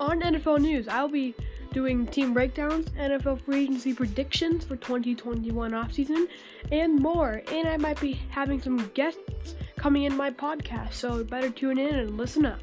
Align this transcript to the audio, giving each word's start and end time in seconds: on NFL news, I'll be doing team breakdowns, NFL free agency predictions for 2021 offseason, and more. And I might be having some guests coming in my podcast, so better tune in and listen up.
on 0.00 0.20
NFL 0.20 0.60
news, 0.60 0.88
I'll 0.88 1.08
be 1.08 1.34
doing 1.72 2.06
team 2.06 2.34
breakdowns, 2.34 2.86
NFL 2.90 3.42
free 3.42 3.64
agency 3.64 3.94
predictions 3.94 4.64
for 4.64 4.76
2021 4.76 5.70
offseason, 5.72 6.26
and 6.72 6.98
more. 6.98 7.42
And 7.52 7.68
I 7.68 7.76
might 7.76 8.00
be 8.00 8.14
having 8.30 8.60
some 8.60 8.90
guests 8.94 9.54
coming 9.76 10.04
in 10.04 10.16
my 10.16 10.30
podcast, 10.30 10.94
so 10.94 11.22
better 11.22 11.50
tune 11.50 11.78
in 11.78 11.94
and 11.94 12.16
listen 12.16 12.46
up. 12.46 12.60